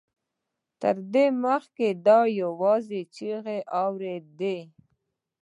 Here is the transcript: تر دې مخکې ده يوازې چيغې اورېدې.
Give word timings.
تر 0.81 0.95
دې 1.13 1.25
مخکې 1.43 1.87
ده 2.05 2.17
يوازې 2.41 3.01
چيغې 3.15 3.59
اورېدې. 3.83 4.57